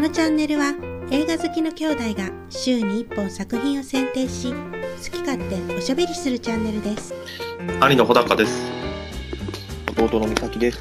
[0.00, 0.72] のチャンネルは
[1.10, 4.56] 映画好きの兄弟が週に1本作品を選定し好
[5.10, 7.14] き勝手おしゃべりするチャンネルです
[7.80, 8.70] 兄の穂高です。
[9.90, 10.80] 弟の美咲です。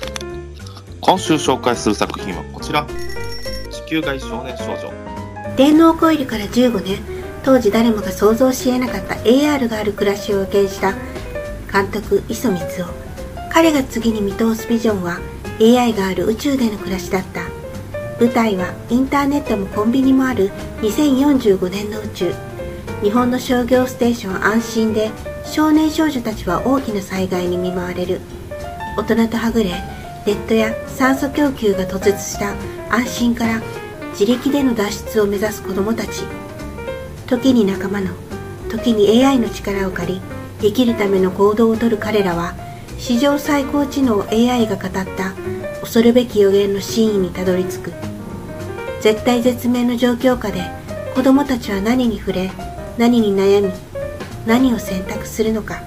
[1.02, 2.88] 今週紹介する作品はこちら。
[3.70, 4.94] 地球外少年少女。
[5.58, 7.00] 電脳コイルから15年
[7.44, 10.94] 当時誰もが想像し得なかった AR がある暮らしを予見した
[11.72, 12.94] 監督磯光夫
[13.52, 15.20] 彼が次に見通すビジョンは
[15.60, 17.49] AI がある宇宙での暮らしだった
[18.20, 20.50] 舞台はインターネットもコンビニもある
[20.82, 22.34] 2045年の宇宙。
[23.02, 25.10] 日本の商業ステーション安心で
[25.46, 28.20] 少年少女たちは大きな災害に見舞われる。
[28.98, 29.70] 大人とはぐれ
[30.26, 32.56] ネットや酸素供給が突絶した
[32.94, 33.62] 安心から
[34.12, 36.26] 自力での脱出を目指す子供たち。
[37.26, 38.10] 時に仲間の
[38.70, 40.22] 時に AI の力を借り
[40.60, 42.54] 生きるための行動をとる彼らは
[42.98, 45.06] 史上最高知能 AI が語った
[45.80, 48.09] 恐るべき予言の真意にたどり着く。
[49.02, 50.62] 絶対絶命の状況下で
[51.16, 52.52] 子供たちは何に触れ
[52.98, 53.72] 何に悩み
[54.46, 55.82] 何を選択するのか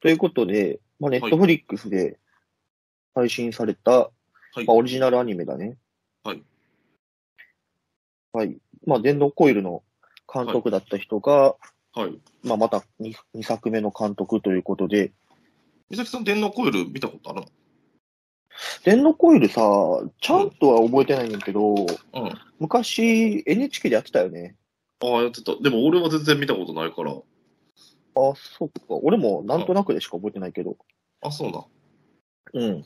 [0.00, 2.18] ということで、まあ、ネットフリックスで
[3.14, 4.10] 配信された、は
[4.58, 5.76] いまあ、オリジナルアニメだね。
[6.22, 6.42] はい。
[8.32, 8.56] はい。
[8.86, 9.82] まあ、電動コイルの
[10.32, 11.56] 監督だった人が、
[11.94, 12.18] はい。
[12.44, 15.12] まあ、また 2, 2作目の監督ということで、
[15.90, 17.42] 美咲さん、電脳コイル見たことある
[18.84, 19.60] 電動コイルさ、
[20.20, 22.32] ちゃんとは覚えてないんだけど、のうん。
[22.58, 24.56] 昔 NHK でやってたよね。
[25.00, 25.54] ああ、やってた。
[25.56, 27.12] でも俺は全然見たことないから。
[27.12, 28.74] あ、そっか。
[28.88, 30.76] 俺もなんとなくでしか覚えてないけど。
[31.22, 31.64] あ、そうだ。
[32.54, 32.80] うん。
[32.80, 32.84] っ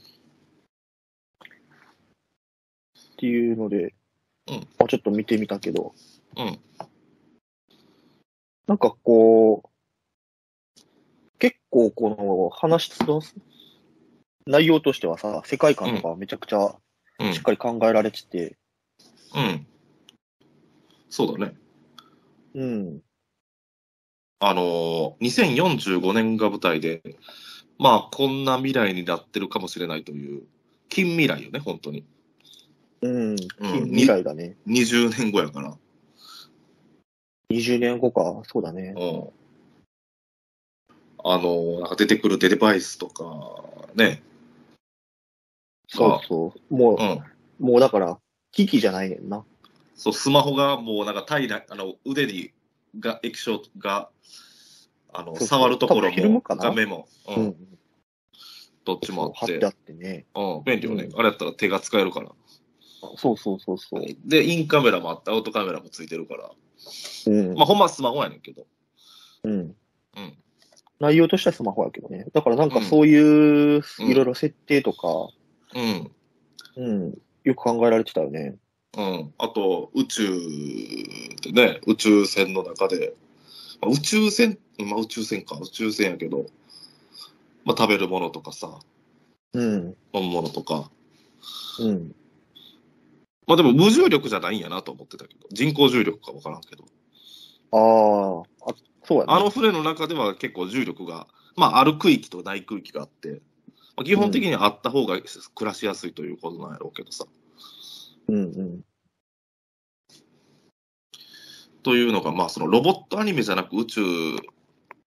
[3.16, 3.94] ていうので、
[4.48, 5.94] うんまあ、ちょっと見てみたけど、
[6.36, 6.58] うん。
[8.66, 9.68] なんかこう、
[11.38, 13.20] 結構この話の
[14.46, 16.76] 内容としてはさ、世界観とかめちゃくちゃ
[17.18, 17.42] うんしっ。
[17.42, 18.56] かり考えられてて、
[19.34, 19.66] うん。
[21.08, 21.54] そうだね。
[22.54, 23.00] うん、
[24.40, 27.02] あのー、2045年が舞台で、
[27.78, 30.42] まあ、こんな未来になってるかもしれないという、
[30.88, 32.04] 近未来よね、本当に。
[33.02, 34.56] うん、近未来だね。
[34.66, 35.76] 20年後やから。
[37.50, 38.94] 20年後か、そうだね。
[38.96, 39.28] うん。
[41.24, 43.62] あのー、なんか出てくるデバイスとか、
[43.94, 44.22] ね。
[45.96, 46.74] そうそう。
[46.74, 47.10] もうん。
[47.60, 48.18] う、もうだから、
[48.50, 49.44] 機器じゃないねんな。
[49.94, 52.52] そう、スマホがもうなんか平ら、あの、腕に
[52.98, 54.10] が、液晶が、
[55.12, 57.56] あの、触るところも、画面も、う、うんん。
[58.84, 60.26] どっちもあって、貼ってあってね。
[60.34, 62.30] うん、便利よね、うあれやったら手が使えるから。
[63.16, 64.04] そうそうそうそう。
[64.24, 66.50] で、インカメラもあって、アウトカメラもついてるから。
[67.26, 67.54] うん。
[67.54, 68.66] まあ、ほんまはスマホやねんけど。
[69.44, 69.52] うん。
[69.52, 69.74] うん。
[71.00, 72.26] 内容としてはスマホやけどね。
[72.32, 75.28] だからなんかそういう、うんいろいろ設定とか、
[75.74, 76.10] うん。
[76.76, 78.56] うん、よく考えられてたよね。
[78.96, 79.34] うん。
[79.38, 80.28] あと、宇宙
[81.42, 83.14] でね、宇宙船の中で、
[83.80, 86.46] まあ、宇宙船、まあ宇宙船か、宇宙船やけど、
[87.64, 88.80] まあ食べるものとかさ、
[89.54, 89.96] うん。
[90.12, 90.90] 飲むものとか、
[91.80, 92.14] うん。
[93.46, 96.84] まあでも無重力じゃないんやなと思ってたけど、人工重力か分からんけど、
[97.72, 98.74] ああ、あ、
[99.04, 99.32] そうやね。
[99.32, 103.40] あの船の中では結構重力が、まあある区域とない区域があって、
[103.96, 105.18] まあ、基本的にはあった方が
[105.54, 107.26] 暮らしやすいということなんやろうけどさ、
[108.28, 108.80] うんうん。
[111.82, 114.00] というのが、まあそのロボットアニメじゃなく宇宙、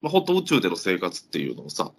[0.02, 1.92] まあ本当宇宙での生活っていうのをさ、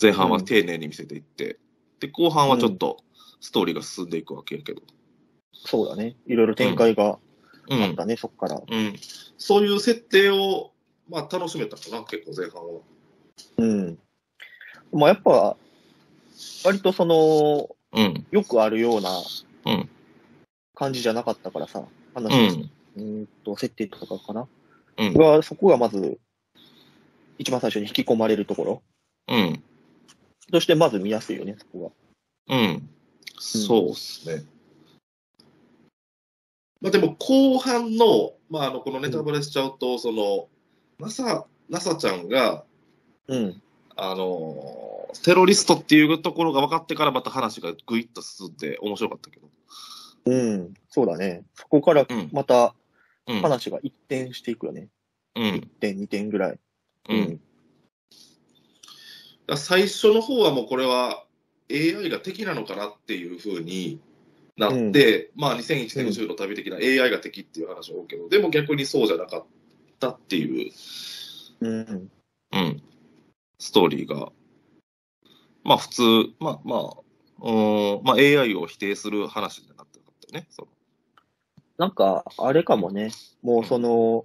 [0.00, 1.58] 前半は丁寧に見せていって、
[2.00, 3.02] で、後半はちょっと
[3.40, 4.82] ストーリーが進んでいくわけやけど、
[5.52, 6.16] そうだね。
[6.26, 7.18] いろいろ展開が
[7.68, 8.56] うんあったね、そっから。
[8.56, 8.94] うん、
[9.38, 10.72] そういう設定を、
[11.08, 12.80] まあ楽しめたかな、結構前半は。
[13.58, 13.98] うん。
[14.92, 15.56] まあやっぱ、
[16.64, 19.22] 割とその、うん、よくあるような
[19.66, 19.88] うん、
[20.74, 24.46] 感じじゃなかったからさ、う話の、ん、うーんと、設定とかかな。
[24.98, 26.18] うん、が、そこがまず、
[27.38, 28.82] 一番最初に引き込まれるところ。
[29.28, 29.62] うん、
[30.52, 31.92] としてまず見やすいよね、そこ
[32.48, 32.88] うん。
[33.38, 34.44] そうっすね。
[36.80, 40.48] まあでも後半の、まああの、このネタバレしちゃうと、その、
[41.00, 42.64] NASA、NASA ちゃんが、が。
[43.28, 43.62] うん。
[43.96, 49.48] あの、テロリストっていうところが分かってからまた話がぐいっと進んで面白かったけど。
[50.26, 50.74] うん。
[50.88, 51.44] そうだね。
[51.54, 52.74] そこからうんまた
[53.26, 53.40] うん。
[53.40, 54.88] 話が一転していくよね。
[55.34, 55.44] うん。
[55.44, 56.58] 1点、2点ぐらい。
[57.08, 57.30] うん。
[57.32, 57.40] だか
[59.48, 61.24] ら最初の方はもうこれは
[61.70, 64.00] AI が敵なのかなっていうふうに
[64.56, 69.44] なって、まあ2001年宇宙の旅的な AI が敵っていう話を多いけど、でも逆にそうじゃなかっ
[69.98, 70.72] たっていう、
[71.60, 72.10] うん。
[72.52, 72.82] うん、
[73.58, 74.30] ストーリーが、
[75.66, 76.02] まあ普通、
[76.38, 76.80] まあまあ、
[77.42, 80.46] うーんまあ AI を否定する話になってなかったよね。
[80.50, 80.68] その
[81.78, 83.10] なんか、あれかもね。
[83.42, 84.24] もうその、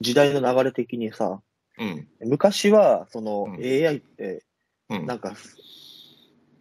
[0.00, 1.40] 時代の流れ的にさ、
[1.78, 2.08] うん。
[2.20, 4.44] 昔は、そのうん AI って、
[4.88, 5.06] うん。
[5.06, 5.34] なんか、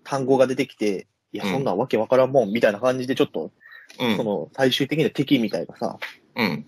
[0.04, 3.52] 単語が出てきて、いや、うんそんなんわけわからんもん、みたいな感じで、ちょっと、
[4.00, 5.98] うんその、最終的な敵みたいなさ、
[6.36, 6.66] うん。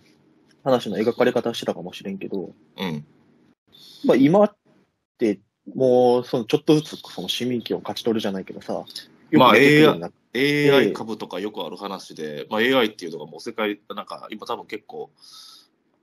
[0.63, 3.06] 話の描かれ方してたかもしれんけど、うん。
[4.06, 4.56] まあ今っ
[5.18, 5.39] て、
[5.75, 8.86] もう、その、ちょっとずつ、その市民権を勝ち取るじゃないけどさ、
[9.31, 15.10] まあよく出てくるようになっ AI 株とかよくある話で、まあ、AI っていうのがもう世界、なんか今多分結構、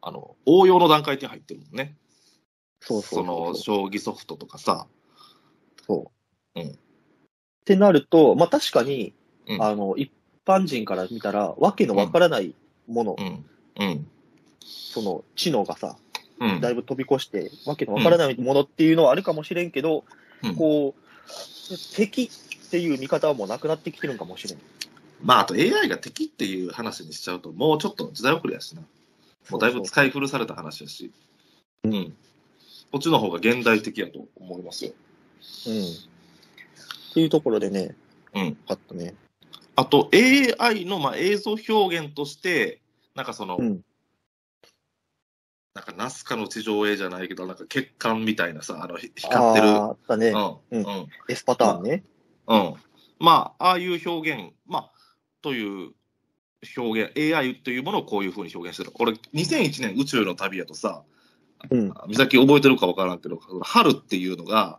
[0.03, 1.97] あの、応用の段階に入ってるもんね。
[2.81, 4.87] そうそうそうの、将棋ソフトとかさ。
[5.87, 6.11] そ
[6.55, 6.61] う。
[6.61, 9.15] うんってなると、まあ確かに、
[9.49, 10.13] うんあの、一
[10.45, 12.55] 般人から見たら、わけのわからない
[12.87, 13.47] もの、うん。
[13.81, 14.07] うん。
[14.61, 16.04] その、知能がさ、うん。
[16.61, 20.05] だいぶ飛び越して、わけのわからないものっていうのはあるかもしれんけど、
[20.43, 24.59] うんこう、敵っていう見方はもうなくなってきてるんかもしれん。
[25.23, 28.83] まあ、あと AI が敵っていう話にしちゃうと、もうちょっと時代遅れやしな。
[29.51, 31.13] もうだいぶ使い古された話やし。
[31.85, 32.15] うん。
[32.91, 34.93] こっちの方が現代的やと思いますよ。
[35.67, 35.83] うん。
[35.83, 37.95] っていうところでね、
[38.35, 38.57] うん。
[38.67, 39.15] あったね。
[39.77, 42.81] あと AI のまあ映像表現として、
[43.15, 43.81] なんかその、うん
[45.75, 49.69] なんかナスカの地上絵じゃないけど、なんか血管みたいなさ、あのひ光ってる。
[49.69, 50.29] あったね。
[50.29, 50.79] うん。
[50.79, 51.07] うんうん。
[51.29, 52.05] S パターンね。
[52.47, 52.75] うん。
[53.19, 54.93] まあ、ああいう表現、まあ、
[55.43, 55.93] という
[56.77, 58.93] 表現、AI というものをこういうふうに表現してる。
[58.93, 61.03] これ、2001年宇宙の旅やとさ、
[61.69, 61.93] うん。
[62.09, 64.79] 美咲覚えてるかわからんけど、春っていうのが、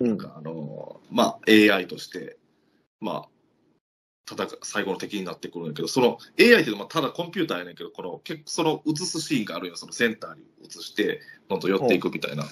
[0.00, 0.18] うん。
[0.20, 2.38] あの、まあ、AI として、
[3.00, 3.28] まあ、
[4.26, 12.44] ただ最後の敵になってくるんだけど、その AI っていうのはただコンピューターやねんけど、この結構その映すシーンがあるよ、そのセンターに映して、どんどん寄っていくみたいな。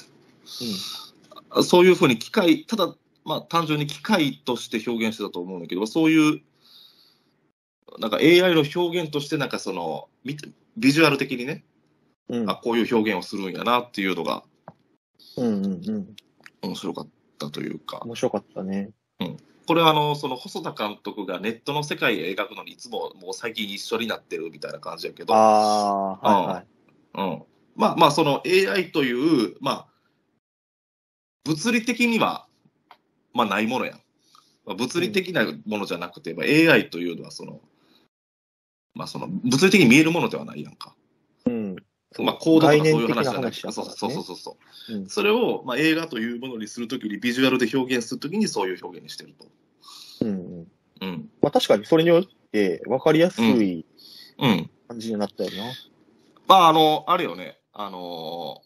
[1.62, 6.40] そういうふうに機械、ただ、まあ、単純に機械として表現してたと思うんだけど、そういう、
[7.98, 10.36] なんか AI の表現として、なんかその、ビ
[10.76, 11.64] ビジュアル的にね、
[12.28, 12.50] うん。
[12.50, 14.44] あ、こういう表現をするんやなっていうのが
[15.36, 16.16] うんうんうん。
[16.62, 17.08] 面白かっ
[17.38, 18.90] たというか、面白かったね。
[19.72, 26.66] これはあの、その細田監督がネットの世界を描くのにいつももう最近一緒になってるみたいな感じやけど、ああ、はいはい。
[27.14, 27.42] うん。
[27.74, 29.86] まあまあ、その AI という、まあ、
[31.46, 32.46] 物理的には、
[33.32, 33.94] まあないものやん。
[34.66, 37.62] まあ物理的なものじゃなくて、まあ AI というのはその、
[38.92, 40.94] まあその、物理的に見えるものではないやんか。
[42.18, 42.26] うん。
[42.26, 44.56] まあコードとかそういう話じゃない話だからねそうそうそうそうそ
[44.90, 44.94] う。
[44.94, 49.46] うんそれを、まあ、映画というものにするときに、ビジュアルで表現するときにそういう表現にしてると。
[50.22, 50.66] うんうん。
[51.00, 51.30] うん。
[51.40, 53.86] まあ確かにそれによって分かりやすい
[54.38, 54.70] うん。
[54.88, 55.72] 感じになったよな。
[56.48, 58.60] まあ、あの、あれよね、あの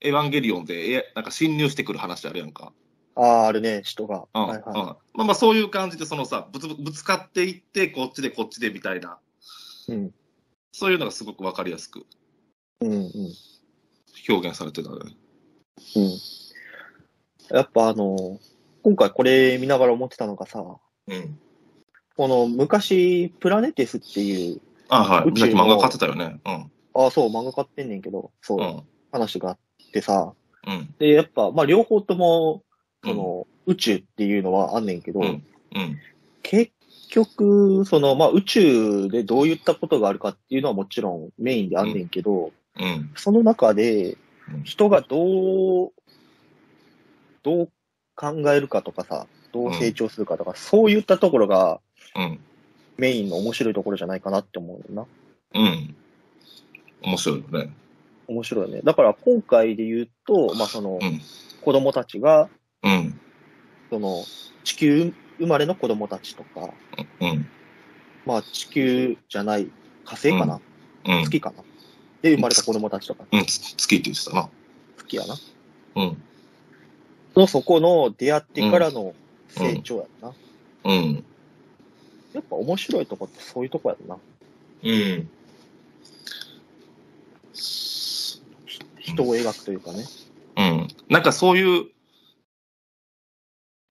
[0.00, 2.72] エヴァンゲリオンで、えなんか侵入してくる話あるやんか。
[3.16, 4.26] ああ、あるね、人が。
[4.32, 4.46] うん。
[4.46, 9.18] はいはうんまあまあ、そういう感じで、そのさ、ぶつぶつかっていって、こっちでこっちでみたいな、
[9.88, 9.92] い。
[9.92, 10.14] うん。
[10.70, 12.06] そういうのがすごくわかりやすく
[12.80, 13.08] うんうん。
[14.28, 14.96] 表現されてたね。
[15.96, 16.18] うん。
[17.56, 18.38] やっぱあの、
[18.82, 20.62] 今回これ見ながら思ってたのがさ、
[21.06, 21.38] うん。
[22.16, 25.28] この昔、プラネテスっていう、あはい。
[25.28, 26.40] 宇宙のさっき漫画買ってたよね。
[26.44, 26.70] うん。
[26.94, 28.82] ああ、そう、漫画買ってんねんけど、そう、うん。
[29.12, 29.58] 話があっ
[29.92, 30.34] てさ、
[30.66, 30.94] うん。
[30.98, 32.62] で、やっぱ、まあ両方とも、
[33.04, 35.26] その、宇宙っていうのはあんねんけど、うん。
[35.26, 35.98] うん。
[36.42, 36.72] 結
[37.10, 43.10] 局、その、まあ宇宙でどういったことがあるかっていうのはもちろんメインであんねんけど、うん。
[43.16, 44.16] その中で
[44.52, 45.92] うん、人がどう、
[47.42, 47.68] どう
[48.16, 51.80] 考えるかとかさ、どう成長するかとか、そういったところが
[52.16, 52.40] うん。
[52.96, 55.06] メインの面白いところじゃないかなって思うよな。
[55.54, 55.94] うん。
[57.02, 57.72] 面白いよね。
[58.26, 58.80] 面白いね。
[58.82, 61.20] だから今回で言うと、まあその、うん。
[61.60, 62.48] 子供たちが、
[62.82, 63.20] うん。
[63.90, 64.24] その、
[64.64, 66.74] 地球生まれの子供たちとか、
[67.20, 67.46] うん。
[68.26, 69.70] まあ地球じゃない
[70.04, 70.60] 火星かな、
[71.06, 71.24] うん。
[71.24, 71.62] 月かな
[72.22, 73.44] で生まれた子供たちとか、うん。
[73.44, 74.48] つ月って言ってたな。
[74.96, 75.36] 月やな。
[75.96, 76.22] うん。
[77.36, 79.14] のそこの出会ってからの
[79.48, 80.32] 成長やんな。
[80.84, 81.24] うん。
[82.32, 84.16] やっぱ面白いとこってそういうとこやんな。
[84.82, 85.30] うん。
[88.98, 90.04] 人を描くというかね。
[90.56, 90.88] うん。
[91.08, 91.86] なんかそういう、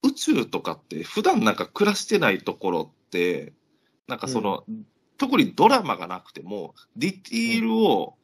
[0.03, 3.53] 宇宙とかって普段なんか暮らしてないところって、
[4.07, 4.63] なんかその、
[5.17, 8.15] 特にドラマがなくても、ディティールを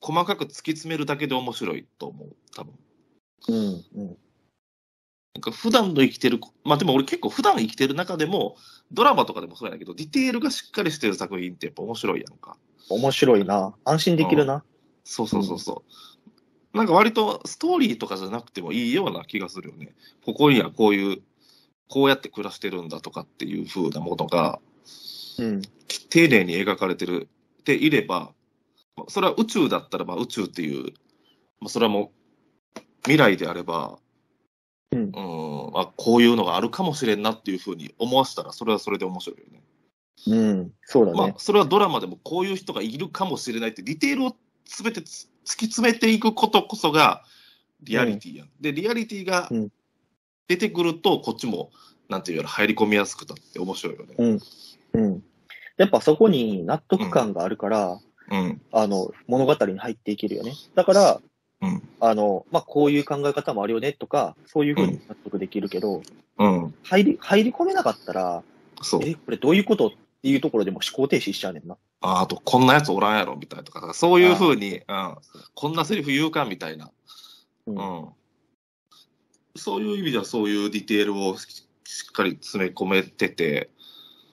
[0.00, 2.74] 細かく突き詰めるだけで面白いと思う、多分。
[3.48, 4.16] うん、うん。
[5.34, 8.56] なんか普段の生きてる、まあでも俺結構普段生きてる中でも、
[8.92, 12.56] ドラマとかでもそうやけど、ディテールがしっかりしてる作品ってやっぱ面白いやんか。
[12.88, 13.74] 面白いな。
[13.84, 14.64] 安心できるな。
[15.04, 15.82] そうそうそうそ
[16.74, 16.76] う。
[16.76, 19.94] なんか割とストーリーとかじゃなくてもいいような気がするよね。
[20.24, 21.22] ここにはこういう、
[21.88, 24.60] こうやって暮らしてるんだとかっていう風なものが、
[25.38, 25.62] うん。
[26.16, 27.28] 丁寧に描かれてる
[27.64, 28.32] ていれば、
[29.08, 30.94] それは宇宙だったら、まあ、宇宙っていう、
[31.60, 32.10] まあ、それはも
[32.76, 33.98] う未来であれば、
[34.92, 39.62] うんうんまあ、こういうのがあるかもしれんなっていうふうに思わせたら、それはそれで面白いよね。
[40.26, 40.72] うん。
[40.84, 41.18] そうだね。
[41.18, 47.24] まあ、それはドラマでもこういう人がいるかもしれないって、ディテールをすべてつ突き詰めていくことこそが
[47.82, 48.48] リアリティやん。
[48.58, 49.68] で、リアリティがうん
[50.48, 51.72] 出てくると、こっちも、
[52.08, 54.14] なんていうの、入り込みやすくなって面白いよね。
[54.16, 54.40] うん。
[54.94, 55.22] うん。
[55.76, 57.98] やっぱそこに納得感があるから、
[58.30, 58.60] うん。
[58.72, 60.54] あの、物語に入っていけるよね。
[60.74, 61.20] だから、
[61.62, 61.82] うん。
[62.00, 66.02] あの、まあ、こういう考え方もあるよねとか、そういうふうに納得できるけど、
[66.38, 66.74] うん。
[66.82, 68.42] 入り、入り込めなかったら、
[68.82, 69.00] そう。
[69.04, 69.90] え、これどういうことっ
[70.22, 71.76] ていうところでも思考停止しちゃうねんな。
[72.00, 75.16] ああと、こんなやつおらんやろ、みたいなとか、そういうふうに、うん。
[75.54, 76.90] こんなセリフ言うか、みたいな。
[77.66, 77.70] う。
[77.70, 78.08] うんん。
[79.56, 83.70] そういう意味では、そういうディテールをししっかり詰め込めてて、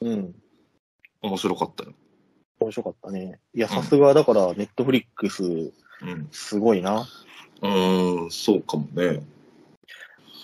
[0.01, 0.35] うん。
[1.23, 1.93] 面白かったよ。
[2.59, 3.39] 面白かったね。
[3.55, 6.27] いや、うんさすがだから、ネットフリックス、うん。
[6.31, 7.07] すごいな。
[7.61, 9.23] うーん、そうかもね。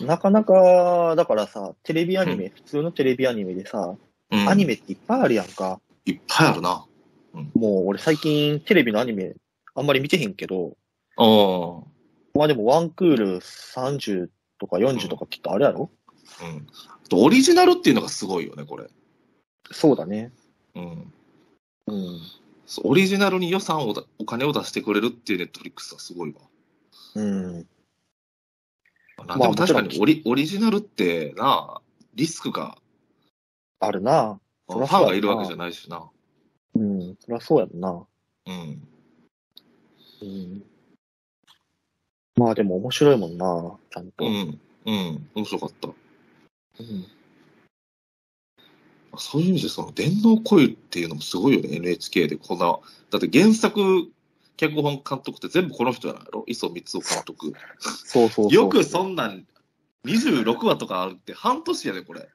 [0.01, 3.95] なかなか、だからさ、テレビアニメ、普通のテレビアニメでさ、
[4.31, 5.81] うん、アニメっていっぱいあるやんか。
[6.05, 6.85] いっぱいあるな。
[7.53, 9.35] もう俺最近テレビのアニメ
[9.75, 10.77] あんまり見てへんけど、
[11.17, 12.37] ああ。
[12.37, 15.89] まあでもワンクール30とか40とかきっとあるやろ、
[16.41, 16.67] うん。
[17.05, 18.87] あとオリジナルっていうのがすごいよね、これ。
[19.71, 20.31] そうだね。
[21.87, 21.93] うん。
[21.93, 22.19] うん。
[22.65, 26.41] そうオリジナルに予算をだ、お金を出してくれるっていうネットフリックスはすごいわ。
[27.15, 27.67] うん。
[29.27, 31.81] なんでも確かにオリオリジナルってな、
[32.15, 32.77] リスクが、
[33.79, 34.39] あるな。
[34.67, 36.07] ファンがいるわけじゃないしな。
[36.75, 37.15] うん。
[37.19, 38.05] そりゃそうやんな。
[38.45, 38.87] うん。
[40.21, 40.63] うん。
[42.35, 44.25] まあでも面白いもんな、ちゃんと。
[44.25, 44.59] うん。
[44.85, 45.29] うん。
[45.33, 45.87] 面白かった。
[45.87, 47.18] うん
[49.17, 52.35] そういう意味で、その、電脳恋っていうのもすごいよね、NHK で。
[52.35, 54.11] こんな、だって原作、
[54.57, 57.53] 脚本監督って全部この人じゃないの磯光雄監督。
[57.79, 58.51] そうそうそう。
[58.53, 59.45] よくそんなん、
[60.05, 62.29] 26話とかあるって半年やで、これ。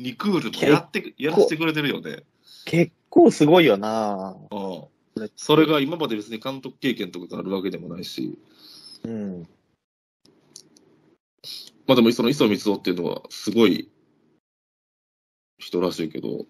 [0.00, 2.22] 2クールもやって、やらせてくれてるよね。
[2.64, 4.36] 結構すごいよな。
[4.50, 5.30] うん。
[5.36, 8.38] それが今まで別に監督経験とかがあるわけでもないし。
[9.04, 9.48] うん。
[11.86, 13.89] まあでも、その磯光雄っていうのはすごい
[15.60, 16.46] 人らしいけど、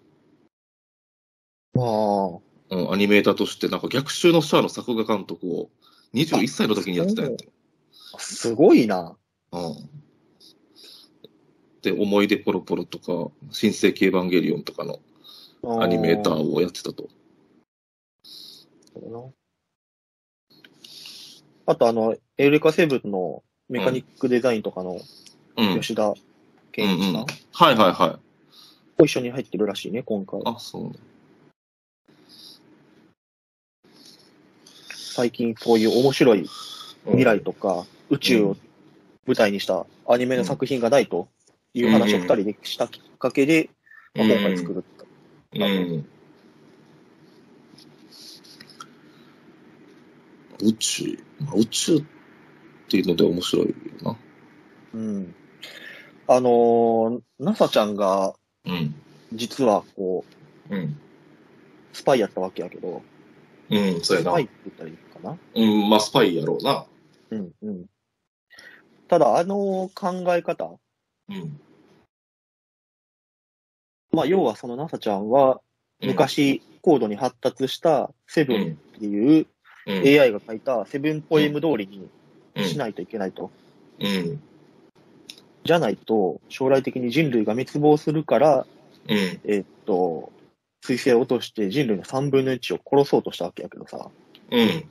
[1.73, 5.69] まあ、うん、アニメーターとして、なんか逆襲のシャアの作画監督を
[6.13, 7.47] 21歳の時にやってたんやって。
[8.17, 9.15] すごいな。
[9.51, 9.89] うん。
[11.81, 14.99] で、思い出ポロポロとか、新世紀エヴァンゲリオンとかの
[15.81, 17.09] アニメーターをやってたと。
[18.93, 19.23] そうな
[21.65, 24.99] あとあの、エウレカセブンのメカニックデザインとかの
[25.57, 25.81] うん。
[25.81, 26.15] 吉田うん
[26.71, 27.25] 健一さん、うん。
[27.51, 28.30] はいはい
[29.01, 29.05] はい。
[29.05, 30.41] と一緒に入ってるらしいね、今回。
[30.45, 30.91] あ、そうね。
[34.85, 36.47] 最近そういう面白い
[37.05, 38.57] 未来とか宇宙を
[39.27, 41.27] 舞台にしたアニメの作品がないと
[41.73, 43.69] いう話を二人でしたきっかけで、
[44.15, 44.83] まあ今回作る。
[45.53, 46.05] うん。
[50.63, 52.03] 宇宙、まあ宇宙っ
[52.87, 54.17] ていうので面白いよな。
[54.93, 55.35] うん。
[56.27, 58.40] あのー、NASA ちゃんがうん。
[59.33, 60.25] 実はこ
[60.69, 60.97] う、うん。
[61.93, 63.01] スパイやったわけやけど、
[63.69, 64.43] うん、そうやなスパイ。
[64.43, 65.37] って言ったらいいのかな？
[65.55, 66.85] うん、まあ、スパイやろうな。
[67.31, 67.85] うんうん。
[69.07, 70.71] ただ、あの考え方、
[71.29, 71.59] うん。
[74.11, 75.61] まあ、要はその NASA ちゃんは、
[76.01, 79.47] 昔、高度に発達したセブンっていう
[79.87, 82.07] うん、AI が書いたセブンポエム通りに
[82.53, 83.49] うん、しないといけないと。
[83.99, 84.41] うん。
[85.63, 88.65] じゃないと、将来的に人類が滅亡するから、
[89.07, 89.17] うん。
[89.45, 90.31] えっと、
[90.83, 94.09] 彗星を落として人類の3分の1を殺そうとしたわけやけどさ。
[94.51, 94.85] うん。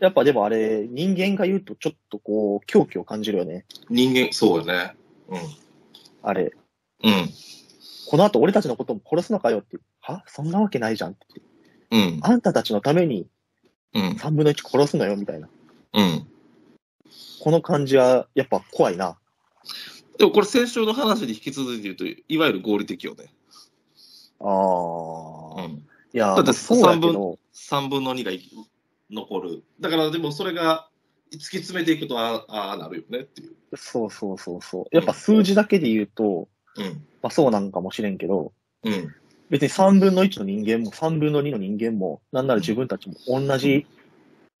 [0.00, 3.64] やっぱでもあれ、人間が言うとちょっとこう、狂気を感じるよね。
[3.90, 4.94] 人間、そうよね。
[6.22, 6.52] あれ。
[7.02, 7.10] うん。
[7.10, 7.28] うん。
[8.10, 9.76] この後俺たちのことも殺すのかよって。
[10.00, 10.24] は？
[10.26, 11.42] そんなわけないじゃんって。
[11.90, 12.20] うん。
[12.22, 13.26] あんたたちのために
[13.94, 14.10] うん。
[14.12, 15.48] 3分の1殺すのよみたいな。
[15.92, 16.26] うん。
[17.40, 19.18] この感じはやっぱ怖いな。
[20.18, 23.26] でもこれ先週の話に引き続いて言うと、いわゆる合理的よね。
[24.40, 25.64] ああ。
[25.64, 25.86] うん。
[26.12, 28.50] いや、だってそうやけど、3分の2がい
[29.10, 29.62] 残る。
[29.80, 30.88] だからでもそれが
[31.32, 33.54] 突き詰めていくとあああなるよねっていう。
[33.76, 34.84] そうそうそうそう。
[34.90, 36.84] やっぱ数字だけで言うと、うん。
[37.22, 39.14] まあそうなんかもしれんけど、うん。
[39.50, 43.86] 別に3分の1の人間も3分の2の人間も、なんなら自分たちも同じ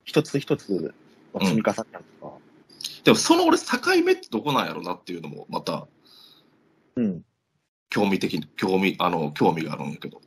[0.04, 0.94] 一つ一つ
[1.34, 2.38] の積み重ねやんか。
[3.08, 3.64] でもその俺境
[4.04, 5.88] 目ってどこなんやろなっていうのもまた、
[6.94, 7.22] うん。
[7.88, 10.20] 興味的、興味、あの、興味があるんやけど。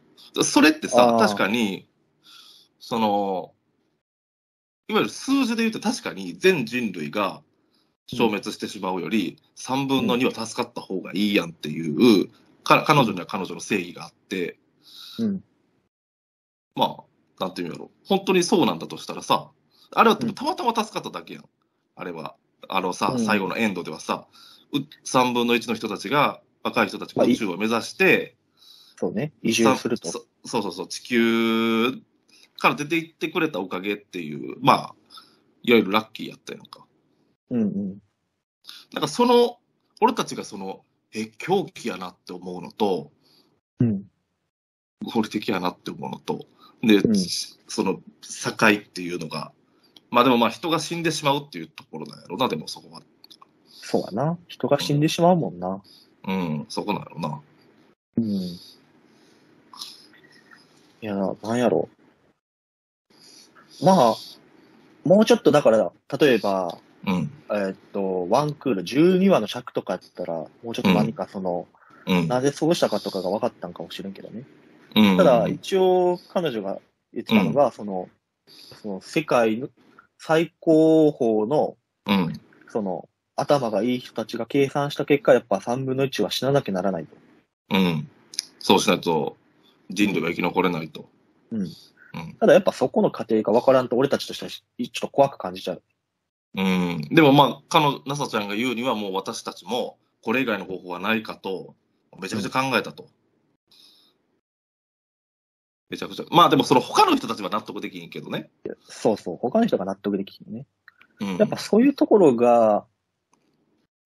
[0.43, 1.87] それってさ確かに、
[2.79, 3.53] その、
[4.87, 7.43] いわゆる数字で言うと確かに全人類が
[8.07, 12.31] 消滅してしまうより、3分の2は助かった方がいいやんっていう、
[12.63, 14.57] か彼女には彼女の正義があって、
[15.19, 15.43] うん。
[16.73, 16.97] ま
[17.39, 17.91] あ、なんていうんやろ。
[18.07, 19.51] 本当にそうなんだとしたらさ、
[19.93, 21.43] あれはうんたまたま助かっただけやん。
[21.95, 22.35] あれは。
[22.69, 24.27] あのさ、うん最後のエンドではさ、
[24.71, 28.35] う3分の1の人たちが、若い人たちが宇宙を目指して、
[28.97, 29.33] そうね。
[29.41, 30.09] 移住すると。
[30.09, 31.91] そそうそうそう、地球
[32.59, 34.95] から出て行ってくれたおかげっていう、まあ、
[35.63, 36.85] いわゆるラッキーやったやんか。
[37.49, 37.97] うんうん。
[38.93, 39.57] なんかその、
[40.01, 43.11] 俺たちがその、え、狂気やなって思うのと、
[43.79, 44.03] うん。
[45.03, 46.45] 合理的やなって思うのと、
[46.83, 47.15] で、うん
[47.67, 49.53] その境っていうのが、
[50.11, 53.01] まあでもまあ人が死んでしまうっていうところなんやろな、でもそこは。
[53.69, 54.37] そうやな。
[54.47, 55.81] 人が死んでしまうもんな。
[56.27, 57.41] うん、そこなんやろな。
[58.17, 58.25] うん。
[58.25, 58.59] い
[61.01, 61.89] や、なんやろ。
[63.81, 64.15] まあ、
[65.05, 66.77] もうちょっとだから、例えば、
[67.07, 71.67] うん、えーっと、ワンクール、12話の尺とかやったら、もうちょっと何かその、
[72.05, 72.27] うん。
[72.27, 74.43] なぜそうしたかとかが分かったんかもしれんけどね。
[74.95, 76.79] うん、ただ、一応、彼女が
[77.13, 78.09] 言ってたのが、その、
[78.81, 79.69] その世界の
[80.23, 87.17] 最高峰の、うん、その、頭がいい人たちが計算した結果、やっぱ3分の1は死ななきゃならないと。
[87.71, 88.07] うん。
[88.59, 89.35] そうしないと
[89.89, 91.09] 人類が生き残れないと。
[91.51, 91.61] うん。
[91.61, 91.69] うん
[92.39, 95.81] ただやっぱそこの過程が分からんと、俺たちとしてはちょっと怖く感じちゃう。
[96.55, 97.01] うん。
[97.09, 101.73] でもまあ、彼女、ナサちゃんが言うにはもう私たちもこれ以外の方法はないかと、
[102.21, 103.07] めちゃくちゃ考えたと。
[105.91, 106.25] めちゃくちゃ。
[106.31, 108.49] まあでもその他の人たちは納得できんけどね。
[108.83, 109.35] そうそう。
[109.35, 110.65] 他の人が納得できるね。
[111.19, 111.37] うん。
[111.37, 112.85] やっぱそういうところが、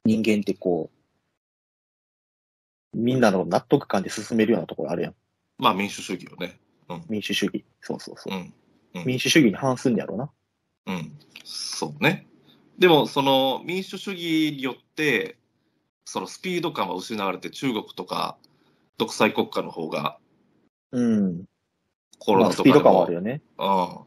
[0.03, 0.89] 人間ってこ
[2.93, 5.15] う、みんなの納得感で進めるようなところあるやん。
[5.59, 6.59] まあ民主主義よね。
[7.07, 7.63] 民主主義。
[7.81, 8.99] そうそうそうう。
[8.99, 9.05] ん。
[9.05, 10.31] 民主主義に反すんやろうな。
[10.87, 11.11] うん。
[11.43, 12.27] そうね。
[12.79, 15.37] でも、その民主主義によって、
[16.03, 18.37] そのスピード感は失われて、中国とか
[18.97, 20.17] 独裁国家の方が
[20.95, 21.45] うん。
[22.19, 23.41] コロまあ、ナとかでもスピード感はある、よね。
[23.57, 23.97] うん、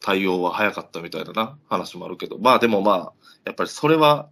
[0.00, 3.12] 対応は早かったみたいなな話もあるけど、まあでもまあ、
[3.44, 4.28] やっぱりそれは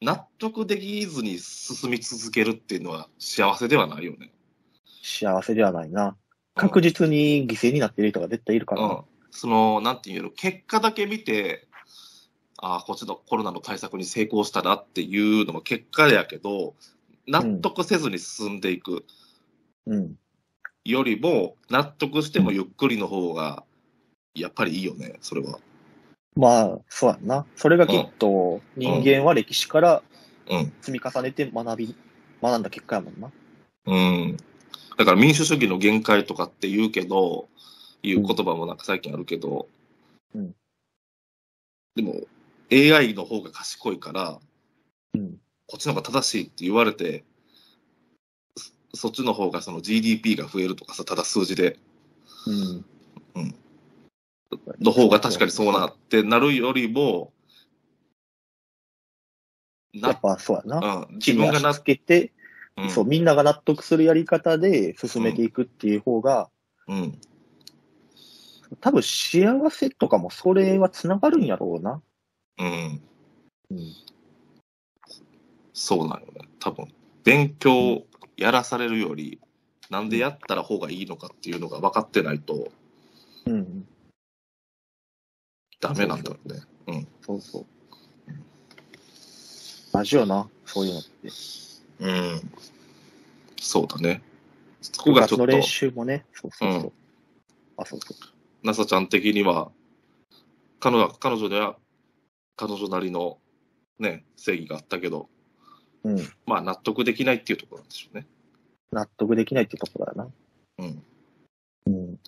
[0.00, 4.32] 納得できずに進み続けるっていうのは幸せではないよね。
[5.02, 6.16] 幸せではないな。
[6.54, 8.88] 確実に犠牲になっている人が絶対いるからな。
[8.88, 9.02] うん。
[9.30, 11.66] その、なんていうの、結果だけ見て、
[12.58, 16.74] ああ、こっちのコロナの対策に成功したなっていうのも結果やけど、
[17.26, 19.04] 納得せずに進んでいく
[19.86, 20.16] うん。
[20.84, 23.64] よりも、納得してもゆっくりの方が、
[24.34, 25.58] やっぱりいいよね、それは。
[26.36, 27.46] まあ、そうやんな。
[27.56, 30.02] それがきっと、人間は歴史から
[30.50, 30.72] うん。
[30.82, 31.96] 積み重ねて学び、
[32.42, 33.30] 学んだ結果やもんな。
[33.86, 34.36] うん。
[34.96, 37.48] だから民主主義の限界とかって言うけど、
[38.02, 39.68] いう言葉もなんか最近あるけど、
[40.34, 40.54] うん
[41.94, 42.22] でも
[42.72, 44.40] AI の方が賢いから、
[45.14, 45.36] うん。
[45.68, 47.22] こっちの方が正しいって言われて、
[48.94, 51.78] そそっちの方がその GDP が増えるとかさ、ただ数字で、
[52.46, 52.84] うん。
[53.34, 53.54] うん
[54.80, 57.32] の方が確かにそうなってなるよりも、
[59.92, 61.06] なやっ、ぱそうやな。
[61.08, 62.32] うん、自分がなつ、けて、
[62.76, 66.50] うんそう、みんなが納得するやり方で進めていくっていう方が、
[66.88, 67.20] うん、
[68.80, 72.02] 多分幸せとかもそれは繋がるんやろうな。
[72.58, 73.02] うん、
[73.70, 73.94] うん。
[75.72, 76.48] そうなのね。
[76.60, 76.92] 多分、
[77.24, 78.04] 勉強
[78.36, 79.40] やらされるより、
[79.90, 82.70] なんでやったら方がいいのかっていうのが分かってないと
[83.46, 83.86] うん。
[85.80, 86.62] ダメなんだろうね。
[86.86, 87.08] うん。
[87.20, 87.66] そうそう。
[89.92, 91.28] 同じよな、そういうのって。
[92.00, 92.52] うん。
[93.60, 94.22] そうだね。
[94.80, 96.80] そこ部がちょっと練、習もね、そうそうそう。
[96.82, 96.92] うん
[97.76, 98.16] あ、そうそう。
[98.62, 99.70] ナサちゃん的には、
[100.80, 101.76] 彼女は彼女では、
[102.56, 103.38] 彼女なりの
[103.98, 105.28] ね、正義があったけど、
[106.04, 106.18] うん。
[106.46, 108.26] まあ納得できないっていうところなんでしょうね。
[108.92, 110.28] 納得できないってところだな。
[110.78, 111.02] うん。
[111.86, 112.18] うん。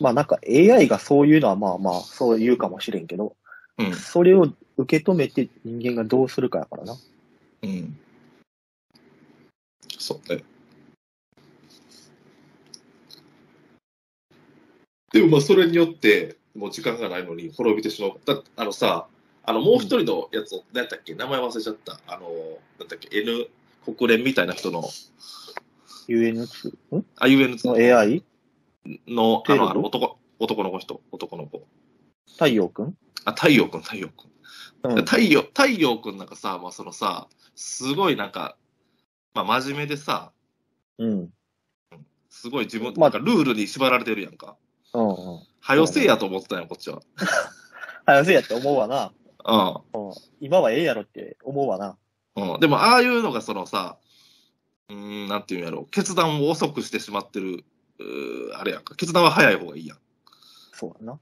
[0.00, 3.36] まあなんか AI がそういうのはまあまあそう言うかもしれんけど、
[3.78, 3.94] うん。
[3.94, 6.96] それを受け止めて人間がどうするかやからな。
[7.62, 7.98] うん。
[9.98, 10.42] そうね。
[15.12, 18.20] でもまあそれによって、もう時間がないのに滅びてしまう。
[18.24, 19.06] だあのさ、
[19.44, 21.14] あのもう一人のやつ、何やったっけ？
[21.14, 22.00] 名前忘れちゃった。
[22.06, 22.28] あの、
[22.78, 23.48] なんだっけ ?N
[23.84, 24.84] 国連みたいな人の、
[26.08, 26.68] UNX?
[26.96, 27.06] ん？
[27.16, 28.22] あ、UN の AI?
[29.06, 31.66] の、あの、あの男、男の子人、男の子。
[32.32, 34.30] 太陽くんあ、太陽くん、太陽くん。
[34.92, 35.04] うん。
[35.04, 38.56] 太陽、太陽くんなんかさ、まあそのさ、すごいなんか、
[39.34, 40.32] まあ、真面目でさ、
[40.98, 41.30] うん。
[42.28, 44.56] すごい自分、まあなんかルールに縛られてるやんか。
[44.94, 45.40] うんうん。
[45.60, 47.00] はよせえやと思ってたよ、こっちは。
[48.06, 49.12] 早せやって思うわな。
[49.44, 50.12] ううん。
[50.40, 51.88] 今はええやろって思うわな。
[51.88, 52.52] ん。
[52.52, 52.60] うん。
[52.60, 53.98] でも、ああいうのがそのさ、
[54.88, 57.64] うーん、なんていうんやろ、決断を遅くしてしまってる、
[57.98, 58.94] うーあれやんか。
[58.94, 59.98] 決断は早い方がいいやん。
[60.72, 61.20] そうやな。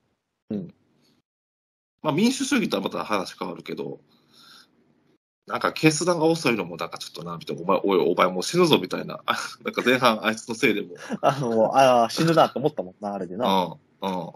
[2.02, 4.00] まあ、民主主義とはまた話変わるけど、
[5.46, 9.20] なんか決断が遅いのも、なんかちょっとな、みたいな、お前、おい、お前もう死ぬぞ、みたいな。
[9.26, 10.94] あ なんか前半、あいつのせいでも。
[11.22, 13.78] あの、ああ、死ぬなって思ったもんな、あれでな。
[14.02, 14.08] うん。
[14.08, 14.32] うん。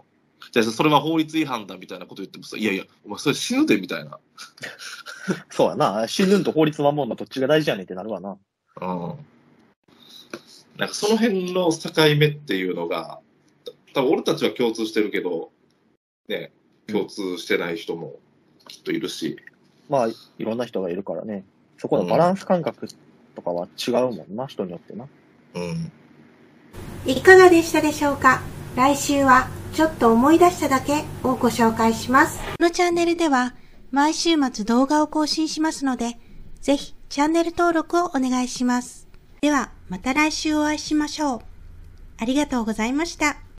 [0.51, 4.19] じゃあ、それは法律違反だ、みたいなこと言ってもさ、いやいや、お前それ死ぬで、みたいな。
[5.49, 6.07] そうやな。
[6.07, 8.37] 死ぬんと法律守るのどっちが大事やねんってなるわな。
[8.81, 8.87] うん。
[10.77, 13.19] なんかその辺の境目っていうのが、
[13.93, 15.51] 多分俺たちは共通してるけど、
[16.27, 16.51] ね、
[16.87, 18.19] 共通してない人も
[18.67, 19.37] きっといるし、
[19.89, 21.43] まあ、いろんな人がいるからね。
[21.77, 22.87] そこのバランス感覚
[23.35, 25.07] とかは違うもんな、人によってな。
[25.55, 25.91] うん。
[27.05, 28.41] いかがでしたでしょうか？
[28.75, 32.39] 来週はちょっと思い出しただけをご紹介します。
[32.57, 33.55] このチャンネルでは
[33.91, 36.17] 毎週末動画を更新しますので、
[36.61, 39.07] ぜひチャンネル登録をお願いします。
[39.41, 41.41] ではまた来週お会いしましょう。
[42.17, 43.42] ありがとうございました。